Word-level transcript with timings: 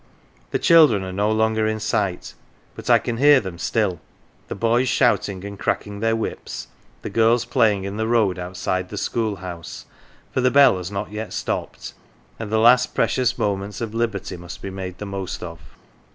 The 0.49 0.57
children 0.57 1.03
are 1.03 1.11
no 1.11 1.31
longer 1.31 1.67
in 1.67 1.79
sight, 1.79 2.33
but 2.73 2.89
I 2.89 2.97
can 2.97 3.17
hear 3.17 3.39
them 3.39 3.59
still, 3.59 3.99
the 4.47 4.55
boys 4.55 4.89
shouting 4.89 5.45
and 5.45 5.59
cracking 5.59 5.99
their 5.99 6.15
whips, 6.15 6.69
the 7.03 7.09
girls 7.11 7.45
playing 7.45 7.83
in 7.83 7.97
the 7.97 8.07
road 8.07 8.39
outside 8.39 8.89
the 8.89 8.97
school 8.97 9.35
house, 9.35 9.85
for 10.31 10.41
the 10.41 10.49
bell 10.49 10.77
has 10.77 10.89
not 10.89 11.11
yet 11.11 11.33
stopped, 11.33 11.93
and 12.39 12.51
the 12.51 12.57
last 12.57 12.95
precious 12.95 13.37
moments 13.37 13.79
of 13.79 13.93
liberty 13.93 14.37
must 14.37 14.59
be 14.63 14.71
made 14.71 14.97
the 14.97 15.05
most 15.05 15.43
of. 15.43 15.59